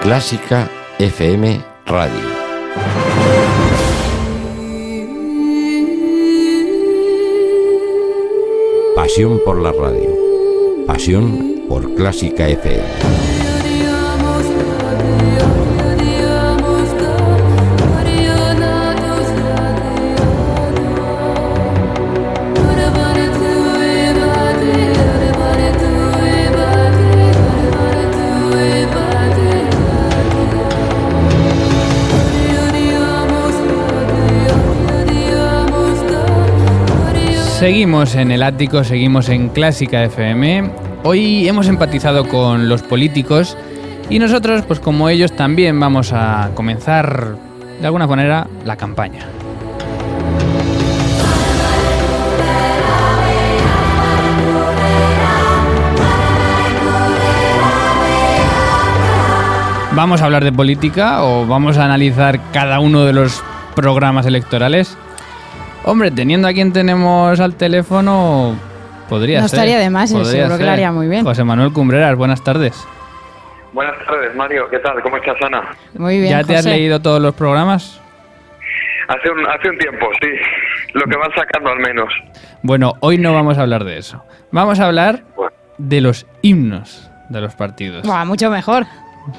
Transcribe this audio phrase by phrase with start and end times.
[0.00, 2.28] Clásica FM Radio.
[8.96, 10.86] Pasión por la radio.
[10.86, 13.29] Pasión por Clásica FM.
[37.60, 40.70] Seguimos en el ático, seguimos en Clásica FM.
[41.04, 43.54] Hoy hemos empatizado con los políticos
[44.08, 47.36] y nosotros, pues como ellos, también vamos a comenzar
[47.78, 49.26] de alguna manera la campaña.
[59.92, 63.44] ¿Vamos a hablar de política o vamos a analizar cada uno de los
[63.74, 64.96] programas electorales?
[65.84, 68.54] Hombre, teniendo a quien tenemos al teléfono,
[69.08, 69.58] podría no ser.
[69.58, 71.24] No estaría de más, podría seguro que lo haría muy bien.
[71.24, 72.86] José Manuel Cumbreras, buenas tardes.
[73.72, 74.68] Buenas tardes, Mario.
[74.70, 75.00] ¿Qué tal?
[75.02, 75.62] ¿Cómo estás, Ana?
[75.96, 78.00] Muy bien, ¿Ya te has leído todos los programas?
[79.08, 80.28] Hace un, hace un tiempo, sí.
[80.94, 82.12] Lo que van sacando al menos.
[82.62, 84.22] Bueno, hoy no vamos a hablar de eso.
[84.52, 88.06] Vamos a hablar Bueno, de los himnos de los partidos.
[88.06, 88.84] Buah, mucho mejor.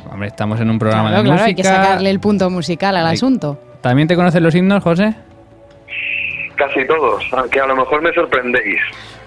[0.10, 1.48] Hombre, estamos en un programa Claro, de claro, música.
[1.48, 3.60] hay que sacarle el punto musical al Hay- asunto.
[3.82, 5.14] ¿También te conocen los himnos, José?
[6.62, 8.80] Casi todos, aunque a lo mejor me sorprendéis.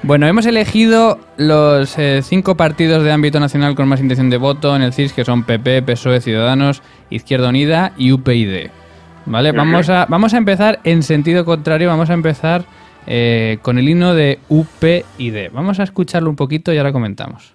[0.03, 4.77] Bueno, hemos elegido los eh, cinco partidos de ámbito nacional con más intención de voto
[4.77, 8.71] en el CIS, que son PP, PSOE, Ciudadanos, Izquierda Unida y UPyD.
[9.27, 9.53] ¿Vale?
[9.53, 12.65] Vamos, a, vamos a empezar en sentido contrario, vamos a empezar
[13.06, 15.50] eh, con el himno de UPyD.
[15.53, 17.55] Vamos a escucharlo un poquito y ahora comentamos.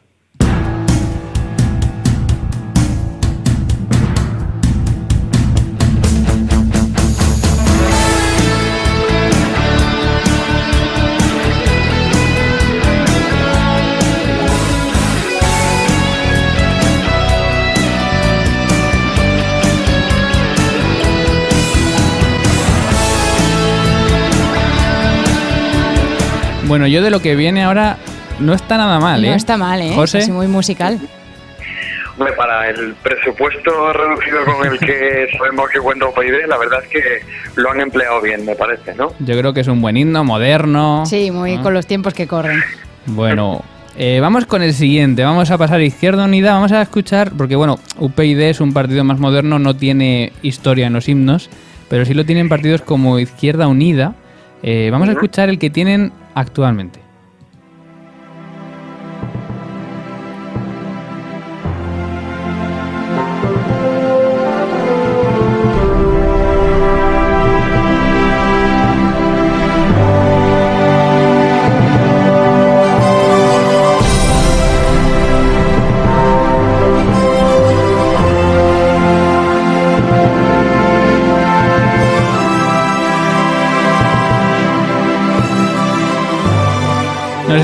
[26.69, 27.97] Bueno, yo de lo que viene ahora
[28.39, 29.29] no está nada mal, ¿eh?
[29.29, 29.91] No está mal, ¿eh?
[29.95, 30.19] José.
[30.19, 30.99] Es muy musical.
[32.15, 36.89] Hombre, para el presupuesto reducido con el que sabemos que cuenta OPID, la verdad es
[36.89, 37.01] que
[37.55, 39.13] lo han empleado bien, me parece, ¿no?
[39.17, 41.07] Yo creo que es un buen himno, moderno.
[41.07, 41.63] Sí, muy ¿no?
[41.63, 42.61] con los tiempos que corren.
[43.07, 43.63] Bueno,
[43.97, 45.23] eh, vamos con el siguiente.
[45.23, 46.53] Vamos a pasar a Izquierda Unida.
[46.53, 50.93] Vamos a escuchar, porque bueno, UPyD es un partido más moderno, no tiene historia en
[50.93, 51.49] los himnos,
[51.89, 54.13] pero sí lo tienen partidos como Izquierda Unida.
[54.61, 57.08] Eh, vamos a escuchar el que tienen actualmente.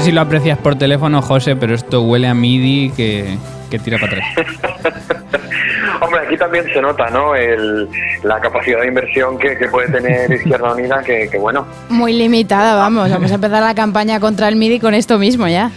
[0.05, 3.37] Si lo aprecias por teléfono, José, pero esto huele a MIDI que,
[3.69, 4.27] que tira para atrás.
[6.01, 7.35] Hombre, aquí también se nota, ¿no?
[7.35, 7.87] El,
[8.23, 12.75] la capacidad de inversión que, que puede tener Izquierda Unida, que, que bueno, Muy limitada,
[12.75, 13.09] vamos.
[13.09, 15.71] Vamos a empezar la campaña contra el MIDI con esto mismo ya.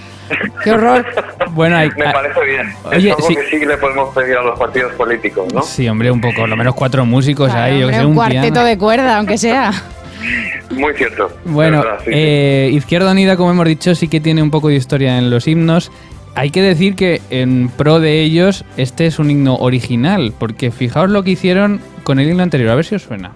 [0.63, 1.07] ¡Qué horror!
[1.53, 2.73] Bueno, hay, me parece bien.
[2.85, 3.35] Oye, es algo sí.
[3.35, 5.63] que sí le podemos pedir a los partidos políticos, ¿no?
[5.63, 8.11] Sí, hombre, un poco, lo menos cuatro músicos Claro, ahí, yo que hombre, sé, un
[8.11, 8.65] un cuarteto piano.
[8.65, 9.73] de cuerda, aunque sea.
[10.71, 11.31] Muy cierto.
[11.45, 12.11] Bueno, de verdad, sí, sí.
[12.15, 15.49] eh, Izquierda Unida, como hemos dicho, sí que tiene un poco de historia en los
[15.49, 15.91] himnos.
[16.35, 21.11] Hay que decir que en pro de ellos, este es un himno original, porque fijaos
[21.11, 23.33] lo que hicieron con el himno anterior, a ver si os suena.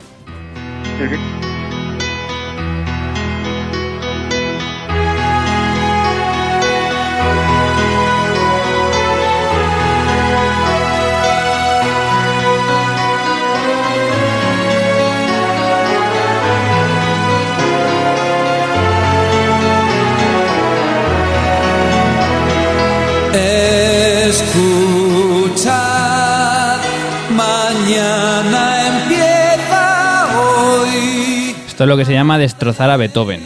[31.83, 33.41] Esto es lo que se llama destrozar a Beethoven.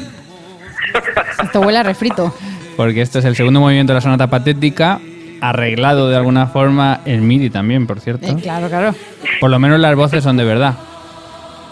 [1.43, 2.35] Esto huele a refrito.
[2.77, 5.01] Porque este es el segundo movimiento de la sonata patética,
[5.41, 8.27] arreglado de alguna forma en MIDI también, por cierto.
[8.27, 8.95] Eh, claro, claro.
[9.41, 10.75] Por lo menos las voces son de verdad.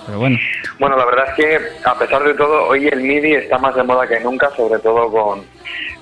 [0.07, 0.39] Pero bueno,
[0.79, 3.83] Bueno, la verdad es que a pesar de todo, hoy el MIDI está más de
[3.83, 5.43] moda que nunca, sobre todo con,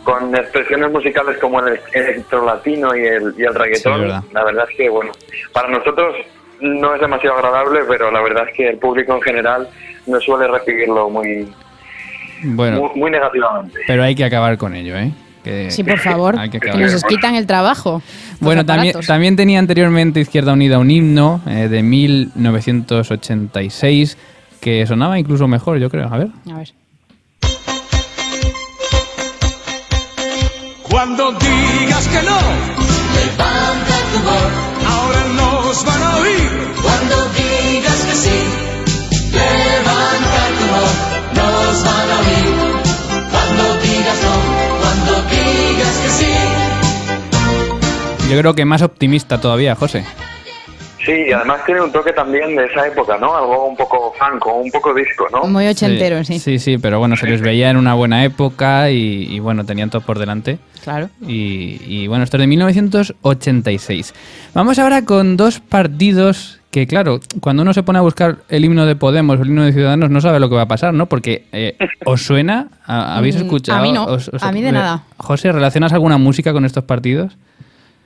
[0.05, 4.00] con expresiones musicales como el electro latino y el, y el Sí, reggaetón.
[4.03, 4.23] verdad.
[4.32, 5.11] la verdad es que, bueno,
[5.53, 6.15] para nosotros
[6.62, 9.69] no es demasiado agradable, pero la verdad es que el público en general
[10.06, 11.49] no suele recibirlo muy,
[12.44, 13.79] bueno, muy, muy negativamente.
[13.87, 15.12] pero hay que acabar con ello, ¿eh?
[15.44, 16.37] Que- Sí, por favor.
[16.50, 18.00] Que nos quitan el trabajo.
[18.38, 24.17] Bueno, también, también tenía anteriormente Izquierda Unida un himno eh, de 1986
[24.61, 26.06] que sonaba incluso mejor, yo creo.
[26.12, 26.29] A ver.
[26.53, 26.69] A ver.
[30.88, 32.38] Cuando digas que no,
[33.17, 34.72] levanta tu voz.
[35.73, 36.51] Nos van a oír.
[36.83, 38.39] Cuando digas que sí,
[39.33, 40.97] levanta tu voz.
[41.35, 42.53] Nos van a oír.
[43.31, 44.35] Cuando digas no,
[44.83, 46.33] cuando digas que sí.
[48.31, 50.05] Yo creo que más optimista todavía, José.
[51.05, 53.35] Sí, y además tiene un toque también de esa época, ¿no?
[53.37, 55.45] Algo un poco funk o un poco disco, ¿no?
[55.49, 56.39] Muy ochentero, sí.
[56.39, 59.91] Sí, sí, pero bueno, se les veía en una buena época y, y bueno, tenían
[59.91, 60.59] todo por delante.
[60.85, 61.11] Claro.
[61.27, 64.15] Y, y bueno, esto es de 1986.
[64.55, 68.87] Vamos ahora con dos partidos que, claro, cuando uno se pone a buscar el himno
[68.87, 71.07] de Podemos o el himno de Ciudadanos, no sabe lo que va a pasar, ¿no?
[71.07, 71.77] Porque, eh,
[72.07, 72.69] ¿os suena?
[72.87, 73.79] ¿A- ¿Habéis Mm, escuchado?
[73.79, 75.03] a mí no, ¿Os- os- a mí de nada.
[75.19, 77.37] José, ¿relacionas alguna música con estos partidos?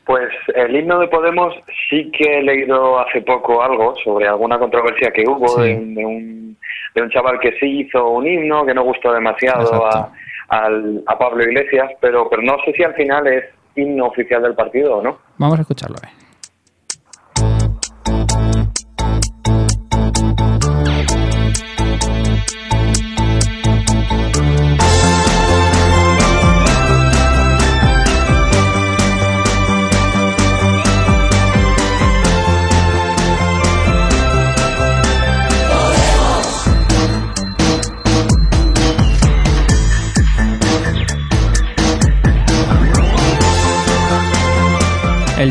[0.07, 1.53] Pues el himno de Podemos
[1.91, 5.63] sí que he leído hace poco algo sobre alguna controversia que hubo Sí.
[5.63, 6.57] de, de un,
[6.95, 10.13] de un chaval que sí hizo un himno que no gustó demasiado a,
[10.49, 13.45] al- a Pablo Iglesias, pero, pero no sé si al final es
[13.75, 15.19] himno oficial del partido o no.
[15.39, 15.97] Vamos a escucharlo.
[15.97, 16.09] eh.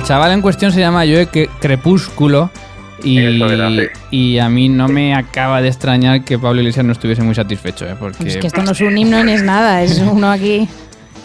[0.05, 2.49] Chaval en cuestión se llama Joe Cre- Crepúsculo
[3.03, 3.81] y, Eso era, sí.
[4.11, 7.85] y a mí no me acaba de extrañar que Pablo Iglesias no estuviese muy satisfecho,
[7.85, 7.95] ¿eh?
[7.99, 10.67] porque Es que esto no es un himno ni es nada, es uno aquí.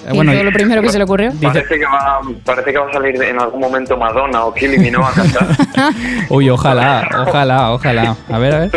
[0.07, 1.31] Eh, bueno, lo primero que se le ocurrió.
[1.43, 5.05] Parece que, va, parece que va a salir en algún momento Madonna o Kylie Minogue
[5.07, 5.47] a cantar.
[6.31, 8.17] Uy, ojalá, ojalá, ojalá.
[8.31, 8.71] A ver, a ver.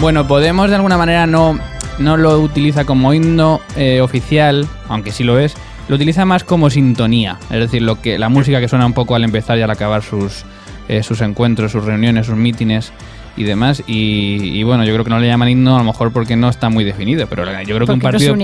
[0.00, 1.58] Bueno, Podemos de alguna manera no,
[1.98, 5.54] no lo utiliza como himno eh, oficial, aunque sí lo es.
[5.88, 9.14] Lo utiliza más como sintonía, es decir, lo que la música que suena un poco
[9.14, 10.44] al empezar y al acabar sus,
[10.88, 12.92] eh, sus encuentros, sus reuniones, sus mítines
[13.38, 13.82] y demás.
[13.86, 16.50] Y, y bueno, yo creo que no le llaman himno a lo mejor porque no
[16.50, 18.36] está muy definido, pero yo creo que un no partido,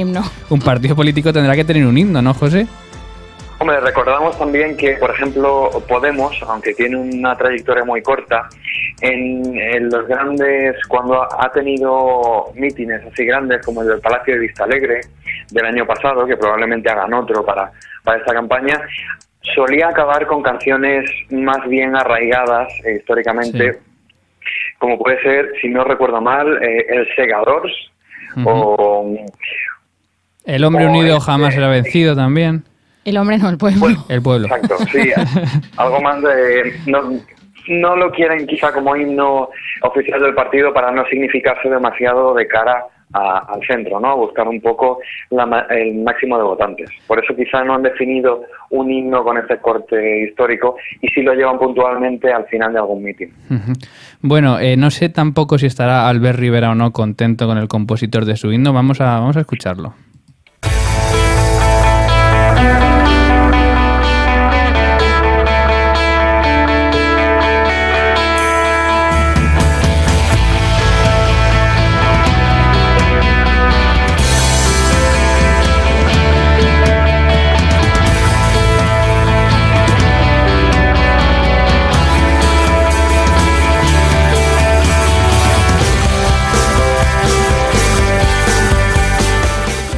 [0.48, 2.66] un partido político tendrá que tener un himno, ¿no, José?
[3.64, 8.46] Hombre, recordamos también que, por ejemplo, Podemos, aunque tiene una trayectoria muy corta,
[9.00, 14.40] en, en los grandes, cuando ha tenido mítines así grandes como el del Palacio de
[14.40, 15.00] Vista Alegre
[15.50, 17.72] del año pasado, que probablemente hagan otro para,
[18.02, 18.82] para esta campaña,
[19.54, 23.78] solía acabar con canciones más bien arraigadas eh, históricamente,
[24.76, 27.72] como puede ser, si no recuerdo mal, eh, El Segadors
[28.36, 28.46] Ujú.
[28.46, 29.16] o
[30.44, 32.62] El hombre O unido este- jamás será vencido también.
[33.04, 33.86] El hombre no, el pueblo.
[34.08, 34.46] El pueblo.
[34.46, 35.10] Exacto, sí.
[35.76, 36.72] algo más de...
[36.86, 37.00] No,
[37.68, 39.48] no lo quieren quizá como himno
[39.82, 44.08] oficial del partido para no significarse demasiado de cara a- al centro, ¿no?
[44.10, 44.98] A buscar un poco
[45.30, 46.90] la ma- el máximo de votantes.
[47.06, 51.32] Por eso quizá no han definido un himno con ese corte histórico y sí lo
[51.32, 53.32] llevan puntualmente al final de algún mitin.
[54.20, 58.24] Bueno, eh, no sé tampoco si estará Albert Rivera o no contento con el compositor
[58.24, 58.72] de su himno.
[58.72, 59.94] Vamos a, vamos a escucharlo.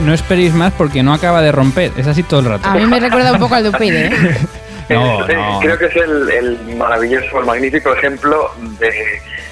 [0.07, 1.93] No esperéis más porque no acaba de romper.
[1.97, 2.69] Es así todo el rato.
[2.69, 4.11] A mí me recuerda un poco al de UPyD, ¿eh?
[4.89, 5.27] No.
[5.61, 8.93] Creo que es el, el maravilloso, el magnífico ejemplo de,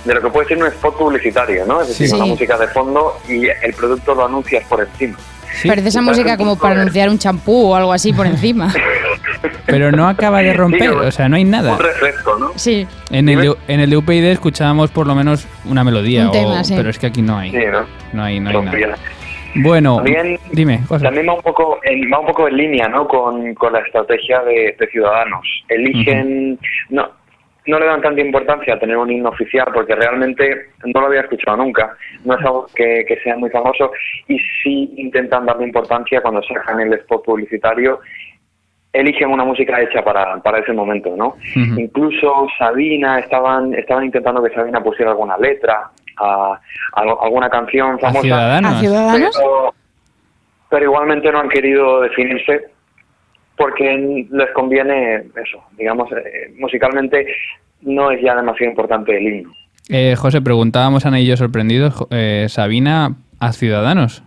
[0.04, 1.82] de lo que puede ser un spot publicitario, ¿no?
[1.82, 2.14] Es decir, Sí.
[2.14, 5.18] una música de fondo y el producto lo anuncias por encima.
[5.60, 5.66] Sí.
[5.66, 8.72] Parece esa música como para de- anunciar un champú o algo así por encima.
[9.66, 11.72] pero no acaba de romper, Sí, o sea, no hay nada.
[11.72, 12.52] Un refresco, ¿no?
[12.54, 16.28] Sí, En el, de, en el de UPyD escuchábamos por lo menos una melodía, Un
[16.28, 16.74] o- tema, sí.
[16.76, 17.50] pero es que aquí no hay.
[17.50, 17.84] Sí, ¿no?
[18.12, 18.86] No hay, no hay Rompía.
[18.86, 18.98] nada.
[19.56, 21.04] Bueno, También, dime, José.
[21.04, 23.06] también va un poco en, va un poco en línea ¿no?
[23.06, 25.46] con, con la estrategia de, de Ciudadanos.
[25.68, 26.58] Eligen,
[26.90, 27.08] no,
[27.66, 31.20] no le dan tanta importancia a tener un himno oficial porque realmente no lo había
[31.20, 31.96] escuchado nunca.
[32.24, 33.92] No es algo que, que sea muy famoso
[34.28, 38.00] y sí intentan darle importancia cuando sacan el spot publicitario.
[38.92, 41.36] Eligen una música hecha para, para ese momento, ¿no?
[41.54, 46.52] Incluso Sabina, estaban, estaban intentando que Sabina pusiera alguna letra a,
[46.94, 48.22] a alguna canción A famosa.
[48.22, 48.72] Ciudadanos.
[48.74, 49.36] a Ciudadanos.
[49.36, 49.74] Pero,
[50.70, 52.66] pero igualmente no han querido definirse
[53.56, 57.26] porque les conviene eso, digamos, eh, musicalmente
[57.82, 59.52] no es ya demasiado importante el himno.
[59.90, 64.22] Eh, José, preguntábamos Ana y yo sorprendidos, eh, Sabina a Ciudadanos.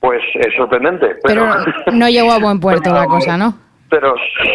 [0.00, 1.06] Pues es sorprendente.
[1.22, 1.46] Pero
[1.84, 3.54] Pero, no llegó a buen puerto pero- la cosa, ¿no?
[3.92, 4.14] Pero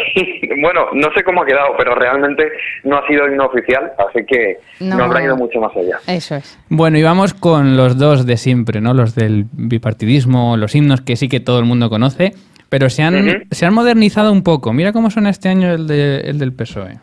[0.62, 2.44] bueno, no sé cómo ha quedado, pero realmente
[2.84, 5.03] no ha sido el himno oficial, así que no, No.
[5.03, 6.00] habrá ido mucho más allá.
[6.08, 6.58] Eso es.
[6.70, 8.96] Bueno, y vamos con los dos de siempre, ¿no?
[8.96, 12.34] Los del bipartidismo, los himnos que sí que todo el mundo conoce,
[12.70, 14.74] pero se han, se han modernizado un poco.
[14.74, 16.98] Mira cómo suena este año el, de- el del PSOE.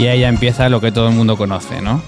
[0.00, 2.02] Y ahí ya empieza lo que todo el mundo conoce, ¿no?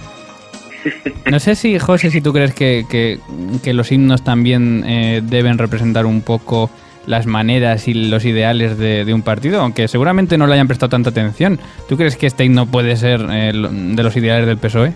[1.30, 3.18] No sé si, José, si tú crees que, que-
[3.62, 6.70] que los himnos también eh, deben representar un poco
[7.06, 10.90] las maneras y los ideales de, de un partido, aunque seguramente no le hayan prestado
[10.90, 11.60] tanta atención.
[11.88, 14.92] ¿Tú crees que este himno puede ser eh, de los ideales del PSOE?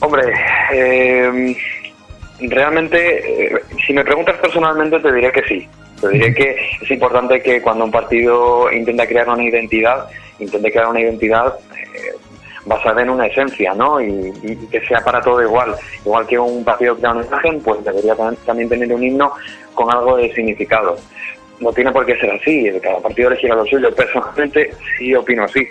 [0.00, 0.22] Hombre,
[0.72, 1.56] eh,
[2.40, 5.68] realmente, eh, si me preguntas personalmente, te diré que sí.
[6.00, 10.06] Te diré que es importante que cuando un partido intenta crear una identidad,
[10.38, 11.54] intente crear una identidad
[11.94, 12.12] eh,
[12.64, 14.00] basada en una esencia, ¿no?
[14.00, 15.74] Y, y que sea para todo igual.
[16.04, 19.32] Igual que un partido crea una imagen, pues debería tam- también tener un himno
[19.74, 20.96] con algo de significado.
[21.60, 23.94] No tiene por qué ser así, cada partido elegirá lo suyo.
[23.94, 25.66] Personalmente sí opino así.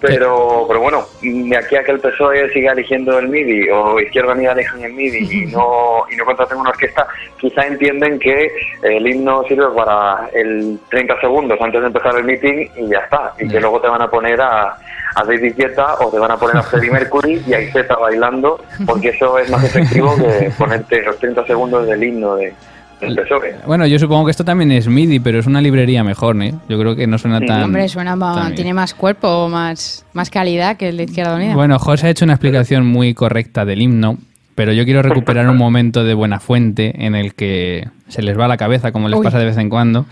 [0.00, 4.32] Pero, pero bueno, de aquí a que el PSOE siga eligiendo el MIDI o Izquierda
[4.32, 7.06] Unida elijan el MIDI y no, y no contraten una orquesta,
[7.38, 8.50] quizá entienden que
[8.82, 13.34] el himno sirve para el 30 segundos antes de empezar el meeting y ya está.
[13.38, 14.76] Y que luego te van a poner a,
[15.14, 18.62] a David Guetta o te van a poner a Freddie Mercury y a Izeta bailando,
[18.86, 22.54] porque eso es más efectivo que ponerte los 30 segundos del himno de,
[23.00, 23.54] PSOE.
[23.66, 26.54] Bueno, yo supongo que esto también es MIDI, pero es una librería mejor, ¿eh?
[26.68, 27.62] Yo creo que no suena tan...
[27.64, 31.54] Hombre, suena tan tiene más cuerpo, más, más calidad que el de Izquierda Unida.
[31.54, 34.18] Bueno, José ha hecho una explicación muy correcta del himno,
[34.54, 38.46] pero yo quiero recuperar un momento de buena fuente en el que se les va
[38.48, 39.24] la cabeza, como les Uy.
[39.24, 40.06] pasa de vez en cuando,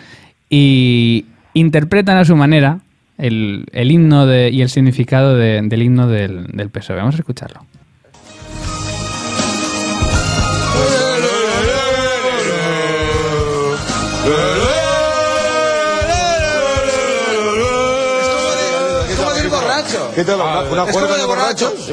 [0.49, 2.79] y interpretan a su manera
[3.19, 6.97] el, el himno de- y el significado de- del himno del, del PSOE.
[6.97, 7.65] Vamos a escucharlo.
[19.09, 20.11] Es como de ir borracho.
[20.15, 20.37] ¿Qué tal?
[20.41, 21.73] ¿Una, una Es como de borracho.
[21.77, 21.89] ¡Es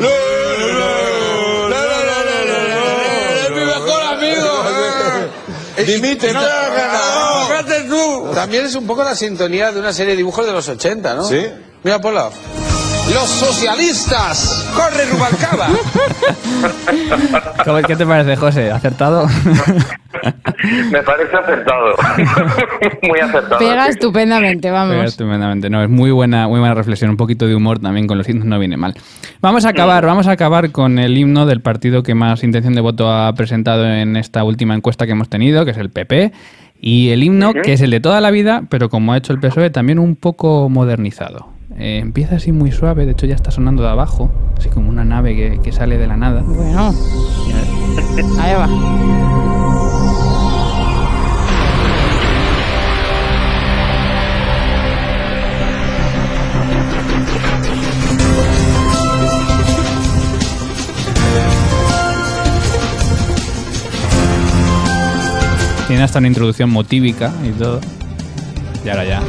[3.52, 4.64] mi mejor amigo!
[5.86, 7.46] Dimite, no te hagas nada.
[7.48, 8.32] ¡Fíjate tú!
[8.34, 11.24] También es un poco la sintonía de una serie de dibujos de los 80, ¿no?
[11.24, 11.46] ¿Sí?
[11.84, 12.32] Mira, Polo.
[13.14, 14.66] ¡Los socialistas!
[14.76, 15.68] ¡Corre, Rubalcaba!
[17.66, 18.72] ¿Cómo- ¿Qué te parece, José?
[18.72, 19.28] ¿Acertado?
[20.92, 21.96] Me parece acertado.
[23.08, 23.60] Muy acertado.
[23.60, 23.90] Pega sí.
[23.92, 25.06] estupendamente, Pega vamos.
[25.06, 25.70] estupendamente.
[25.70, 27.10] No, es muy buena, muy buena reflexión.
[27.12, 28.94] Un poquito de humor también con los himnos no viene mal.
[29.42, 32.82] Vamos a acabar, vamos a acabar con el himno del partido que más intención de
[32.82, 36.32] voto ha presentado en esta última encuesta que hemos tenido, que es el PP.
[36.80, 39.40] Y el himno, que es el de toda la vida, pero como ha hecho el
[39.40, 41.50] PSOE, también un poco modernizado.
[41.78, 45.04] Eh, empieza así muy suave, de hecho ya está sonando de abajo, así como una
[45.04, 46.42] nave que, que sale de la nada.
[46.42, 46.94] Bueno,
[48.40, 49.55] allá va.
[65.88, 67.80] Tiene hasta una introducción motívica y todo.
[68.84, 69.22] Y ahora ya.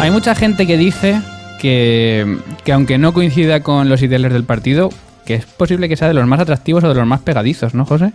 [0.00, 1.20] Hay mucha gente que dice
[1.60, 4.90] que, que aunque no coincida con los ideales del partido,
[5.26, 7.84] que es posible que sea de los más atractivos o de los más pegadizos, ¿no,
[7.84, 8.12] José?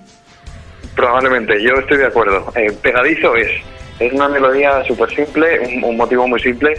[0.95, 2.51] Probablemente, yo estoy de acuerdo.
[2.55, 3.47] Eh, pegadizo es.
[3.99, 6.73] Es una melodía súper simple, un, un motivo muy simple,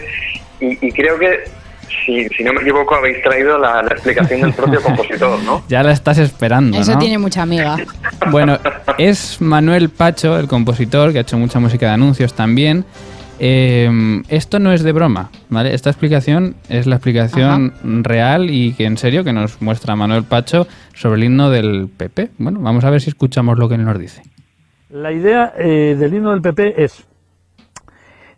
[0.59, 1.45] y, y creo que,
[2.05, 5.63] si, si no me equivoco, habéis traído la, la explicación del propio compositor, ¿no?
[5.69, 6.99] Ya la estás esperando, Eso ¿no?
[6.99, 7.77] tiene mucha amiga.
[8.29, 8.59] Bueno,
[8.97, 12.83] es Manuel Pacho, el compositor, que ha hecho mucha música de anuncios también.
[13.39, 15.73] Eh, esto no es de broma, ¿vale?
[15.73, 17.73] Esta explicación es la explicación
[18.03, 22.31] real y que en serio que nos muestra Manuel Pacho sobre el himno del PP.
[22.37, 24.21] Bueno, vamos a ver si escuchamos lo que él nos dice.
[24.89, 27.05] La idea eh, del himno del PP es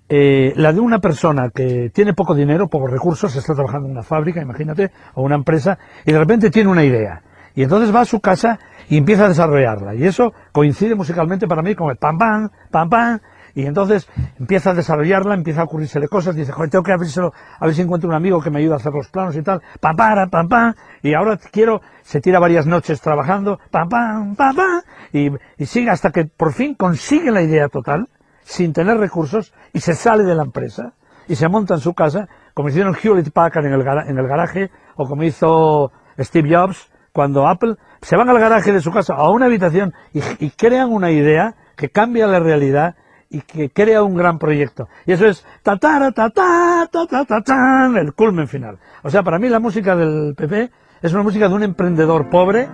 [0.08, 4.04] eh, la de una persona que tiene poco dinero, pocos recursos, está trabajando en una
[4.04, 7.22] fábrica, imagínate, o una empresa, y de repente tiene una idea.
[7.56, 8.60] Y entonces va a su casa
[8.90, 9.96] y empieza a desarrollarla.
[9.96, 13.20] Y eso coincide musicalmente para mí con el pam pam, pam pam.
[13.56, 14.08] Y entonces
[14.38, 17.82] empieza a desarrollarla, empieza a ocurrírsele cosas, dice, joder, tengo que abrírselo, a ver si
[17.82, 20.50] encuentro un amigo que me ayude a hacer los planos y tal, pam pam, pam
[20.50, 24.82] pam, y ahora quiero, se tira varias noches trabajando, pam pam, pam pam,
[25.14, 25.32] y,
[25.66, 28.10] sigue hasta que por fin consigue la idea total,
[28.44, 30.92] sin tener recursos, y se sale de la empresa,
[31.30, 34.70] y se monta en su casa, como hicieron Hewlett Packard en el, en el garaje,
[34.98, 39.30] o como hizo Steve Jobs, cuando Apple, se van al garaje de su casa, a
[39.30, 42.96] una habitación, y crean una idea que cambia la realidad,
[43.30, 44.88] y que crea un gran proyecto.
[45.06, 48.78] Y eso es ta ta ta ta ta ta ta el culmen final.
[49.04, 52.68] O sea, para mí la música del PP es una música de un emprendedor pobre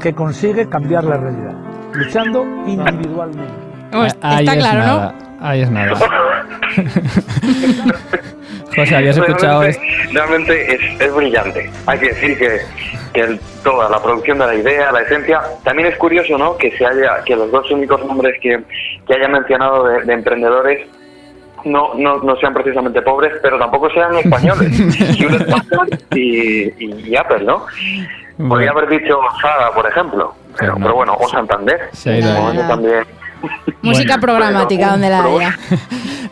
[0.00, 1.54] que consigue cambiar la realidad,
[1.92, 3.52] luchando individualmente.
[4.06, 5.12] Está claro.
[5.40, 5.94] Ahí es nada.
[8.74, 10.12] José, ¿habías escuchado realmente, esto?
[10.14, 11.70] realmente es, es brillante.
[11.86, 12.60] Hay que decir que,
[13.12, 16.56] que el- toda la producción de la idea, la esencia, también es curioso, ¿no?
[16.56, 18.60] Que se haya, que los dos únicos nombres que,
[19.06, 20.86] que haya mencionado de, de emprendedores
[21.64, 24.70] no, no, no sean precisamente pobres, pero tampoco sean españoles.
[26.14, 27.66] Y, y- y Apple, ¿no?
[28.48, 30.80] Podría haber dicho Zara, por ejemplo, pero, no.
[30.84, 31.88] pero bueno, o Santander.
[31.92, 33.04] Se ha ido también.
[33.82, 35.58] Música programática, donde la haya.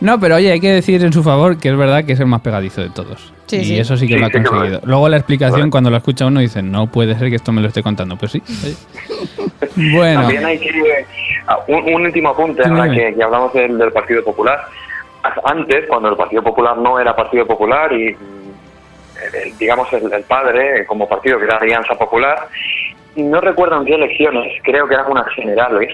[0.01, 2.27] No, pero oye, hay que decir en su favor que es verdad que es el
[2.27, 3.33] más pegadizo de todos.
[3.47, 3.79] Sí, y sí.
[3.79, 4.81] eso sí que Sí, lo ha conseguido.
[4.85, 7.69] Luego la explicación, cuando lo escucha uno, dice, no puede ser que esto me lo
[7.69, 8.17] esté contando.
[8.17, 8.43] Pues sí.
[9.95, 10.71] Bueno, También hay que.
[11.47, 14.61] ah, Un, un último apunte, Sí, ahora que, que hablamos del, del Partido Popular.
[15.45, 18.17] Antes, cuando el Partido Popular no era Partido Popular y, el-
[19.45, 22.49] el- digamos, el, el padre, eh, como partido que era Alianza Popular,
[23.17, 25.89] no recuerdo en qué elecciones, creo que eran unas generales,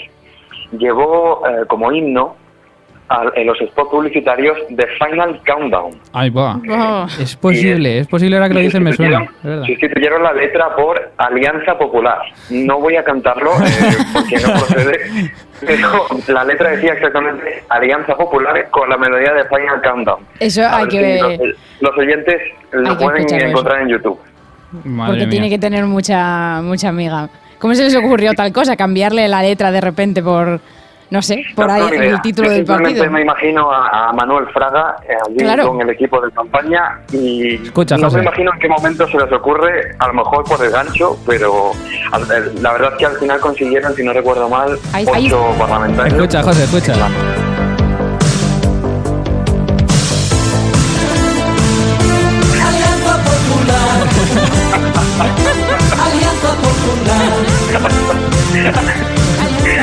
[0.79, 2.37] llevó eh, como himno
[3.09, 5.99] al- en los spots publicitarios The Final Countdown.
[6.15, 6.59] ahí va.
[6.71, 7.07] Oh.
[7.21, 9.21] Es posible, es posible ahora que lo Y dices me suena.
[9.43, 12.19] sustituyeron- es la letra por Alianza Popular.
[12.51, 15.31] No voy a cantarlo eh, porque no procede,
[15.61, 20.21] pero la letra decía exactamente Alianza Popular con la melodía de Final Countdown.
[20.41, 21.39] Eso A hay ver que si ver.
[21.41, 22.41] Los, los oyentes
[22.73, 24.19] lo pueden encontrar en YouTube.
[24.85, 25.31] Madre Porque mía.
[25.31, 27.29] tiene que tener mucha, mucha amiga.
[27.63, 28.77] ¿Cómo se les ocurrió tal cosa?
[28.77, 30.59] Cambiarle la letra de repente por,
[31.11, 32.11] no sé, por No ahí idea.
[32.11, 33.09] el título Yo del partido.
[33.09, 35.69] me imagino a, a Manuel Fraga eh, allí Claro.
[35.69, 38.17] con el equipo de campaña y Escucha, no José.
[38.17, 41.71] me imagino en qué momento se les ocurre, a lo mejor por el gancho, pero
[42.11, 45.15] al- la verdad es que al final consiguieron, si no recuerdo mal, Ahí- ocho
[45.53, 46.15] ahí- parlamentarios.
[46.15, 46.95] Escucha, José, escucha.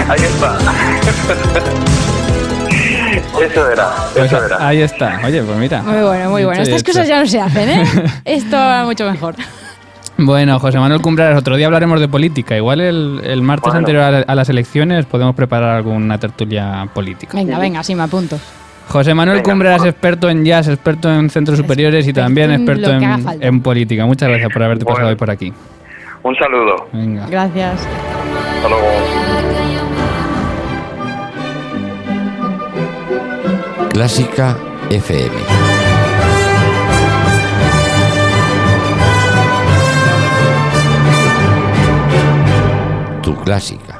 [0.10, 0.58] Ahí está.
[3.45, 4.67] Eso era, Pues eso era.
[4.67, 5.19] ahí está.
[5.26, 5.82] Oye, pues mira.
[5.82, 6.62] Muy bueno, muy bueno.
[6.62, 6.91] Estas hecho.
[6.91, 7.84] cosas ya no se hacen, ¿eh?
[8.26, 9.36] Esto va mucho mejor.
[10.17, 12.58] Bueno, José Manuel Cumbreras, otro día hablaremos de política.
[12.58, 13.80] Igual el, el martes Bueno.
[13.80, 17.38] anterior a, a las elecciones podemos preparar alguna tertulia política.
[17.38, 18.38] Venga, venga, sí, me apunto.
[18.89, 23.26] José Manuel Venga, Cumbreras, experto en jazz, experto en centros superiores y también experto en,
[23.39, 24.06] en política.
[24.06, 24.95] Muchas gracias por haberte Bueno.
[24.95, 25.54] pasado hoy por aquí.
[26.24, 26.88] Un saludo.
[26.91, 27.28] Venga.
[27.30, 27.88] Gracias.
[28.58, 29.18] Hasta luego.
[33.99, 34.55] Clásica
[34.89, 35.35] FM.
[43.21, 43.98] Tu clásica.